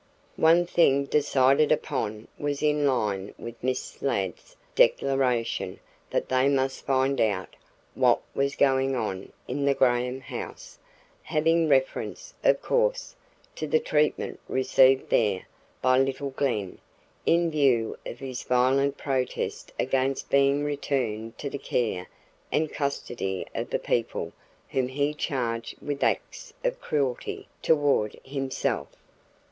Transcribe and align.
One 0.37 0.65
thing 0.65 1.05
decided 1.05 1.71
upon 1.71 2.27
was 2.39 2.63
in 2.63 2.87
line 2.87 3.35
with 3.37 3.63
Miss 3.63 4.01
Ladd's 4.01 4.55
declaration 4.73 5.79
that 6.09 6.27
they 6.27 6.49
must 6.49 6.87
find 6.87 7.21
out 7.21 7.55
"what 7.93 8.19
was 8.33 8.55
going 8.55 8.95
on 8.95 9.31
in 9.47 9.65
the 9.65 9.75
Graham 9.75 10.19
house," 10.21 10.79
having 11.21 11.69
reference, 11.69 12.33
of 12.43 12.63
course, 12.63 13.15
to 13.55 13.67
the 13.67 13.79
treatment 13.79 14.39
received 14.49 15.11
there 15.11 15.45
by 15.83 15.99
little 15.99 16.31
Glen 16.31 16.79
in 17.27 17.51
view 17.51 17.95
of 18.03 18.17
his 18.17 18.41
violent 18.41 18.97
protest 18.97 19.71
against 19.77 20.31
being 20.31 20.63
returned 20.63 21.37
to 21.37 21.47
the 21.47 21.59
care 21.59 22.07
and 22.51 22.73
custody 22.73 23.45
of 23.53 23.69
the 23.69 23.77
people 23.77 24.33
whom 24.69 24.87
he 24.87 25.13
charged 25.13 25.75
with 25.79 26.03
acts 26.03 26.53
of 26.63 26.81
cruelty 26.81 27.47
toward 27.61 28.19
himself. 28.23 28.87